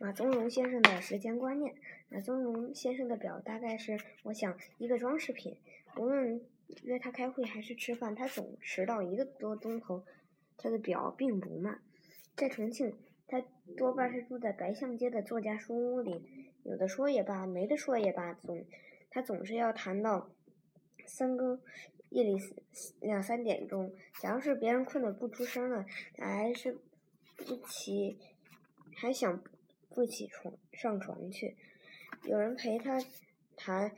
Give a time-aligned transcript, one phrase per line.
[0.00, 1.74] 马宗荣先生的时间观念。
[2.08, 5.56] 马宗荣先生的表大概是，我想一个装饰品。
[5.96, 6.40] 无论
[6.84, 10.04] 约他开会还是吃饭，他总迟到一个多钟头。
[10.56, 11.82] 他的表并不慢。
[12.36, 13.42] 在重庆，他
[13.76, 16.22] 多半是住在白象街的作家书屋里。
[16.62, 18.64] 有的说也罢，没的说也罢，总
[19.10, 20.30] 他总是要谈到
[21.06, 21.60] 三更
[22.10, 22.36] 夜里
[23.00, 23.92] 两三点钟。
[24.20, 25.84] 假如是别人困得不出声了，
[26.16, 26.78] 还是
[27.36, 28.16] 不起，
[28.94, 29.42] 还想。
[29.98, 31.56] 不起床上床去，
[32.22, 33.02] 有人陪他
[33.56, 33.90] 谈，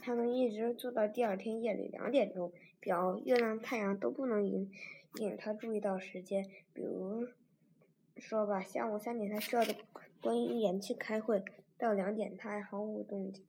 [0.00, 2.52] 他能一直坐到第二天夜里两点钟。
[2.78, 4.70] 表、月亮、太阳都不能引
[5.16, 6.48] 引他注意到时间。
[6.72, 7.26] 比如
[8.18, 9.74] 说吧，下午三点他需要的
[10.20, 11.42] 观音岩去开会，
[11.76, 13.44] 到两点他还毫无动静。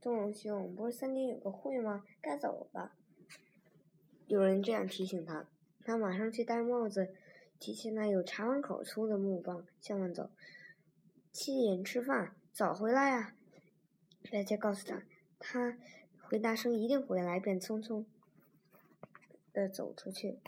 [0.00, 2.04] 宗荣兄，不是三点有个会吗？
[2.20, 2.90] 该走了。
[4.26, 5.48] 有人这样提醒他，
[5.84, 7.14] 他马上去戴帽子，
[7.60, 10.28] 提起那有茶碗口粗的木棒，向外走。
[11.32, 13.36] 七点吃饭，早回来呀！
[14.32, 15.04] 大家告诉他，
[15.38, 15.78] 他
[16.18, 18.04] 回答声一定回来，便匆匆
[19.52, 20.40] 的走出去。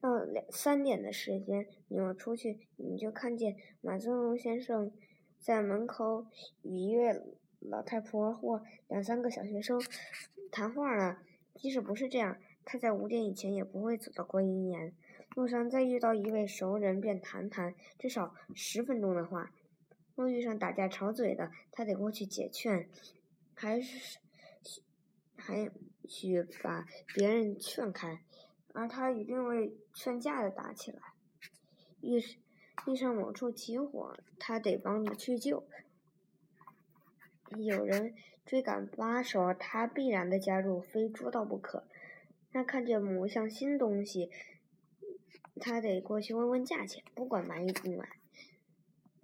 [0.00, 4.90] 到两三点的时间，你要出去，你就看见马宗荣先生
[5.38, 6.26] 在门口
[6.62, 7.14] 与一位
[7.60, 9.78] 老太婆或两三个小学生
[10.50, 11.18] 谈话了。
[11.54, 14.94] 即使不是这样，他在五点以前也不会走到观音岩。
[15.36, 19.52] 路上再遇到一位熟人，便谈谈至少十分钟的话。
[20.14, 22.88] 若遇上打架吵嘴的，他得过去解劝，
[23.54, 24.18] 还是
[25.36, 25.70] 还
[26.08, 28.22] 许把别人劝开，
[28.72, 31.00] 而他一定会劝架的打起来。
[32.00, 32.18] 遇
[32.86, 35.68] 遇上某处起火，他得帮着去救。
[37.58, 38.14] 有人
[38.46, 41.86] 追赶扒手，他必然的加入，非捉到不可。
[42.50, 44.30] 他看见某项新东西。
[45.66, 48.08] 他得过去问问价钱，不管买与不买。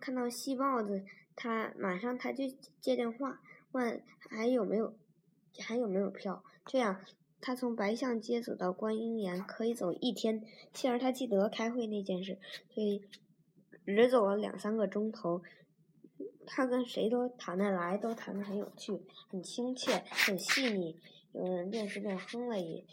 [0.01, 1.05] 看到细豹子，
[1.37, 2.49] 他马上他就
[2.81, 3.41] 接电话
[3.71, 4.93] 问还有没有
[5.61, 6.43] 还有没有票。
[6.67, 7.01] 这样，
[7.41, 10.45] 他从白象街走到观音岩可以走一天。
[10.75, 12.37] 幸而他记得开会那件事，
[12.75, 13.05] 所以
[13.87, 15.43] 只走了两三个钟头。
[16.45, 20.99] 他跟谁都谈得来，都谈得很有趣，很亲切，很细腻。
[21.31, 22.85] 有人便是便哼了一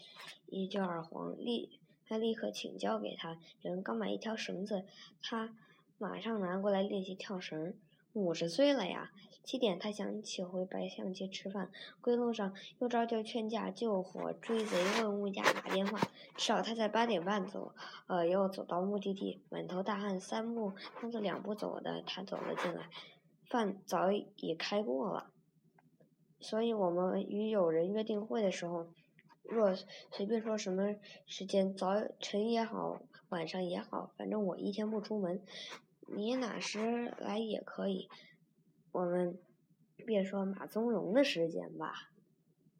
[0.46, 1.80] 一句二黄立。
[2.10, 4.84] 他立刻请教给他，人刚买一条绳子，
[5.22, 5.54] 他
[5.96, 7.72] 马上拿过来练习跳绳。
[8.14, 9.12] 五十岁了呀！
[9.44, 11.70] 七点，他想起回白象街吃饭，
[12.00, 16.00] 归路上又照旧劝架、救火、追贼、问物价、打电话。
[16.34, 17.72] 至少他在八点半走，
[18.08, 22.90] 呃，又走到目的地，满头大汗，三步当做两步走的，他走了进来。
[23.44, 25.30] 饭早已开过了，
[26.40, 28.88] 所以我们与友人约定会的时候。
[29.42, 29.74] 若
[30.12, 30.94] 随便说什么
[31.26, 35.42] 时间，早晨也好，晚上也好，反正我一天不出门，
[36.06, 38.08] 你哪时来也可以。
[38.92, 39.38] 我们
[40.06, 42.10] 别说马宗荣的时间吧。